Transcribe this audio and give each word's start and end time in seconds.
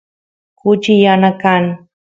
kuchi 0.55 1.01
yana 1.03 1.31
kan 1.31 1.87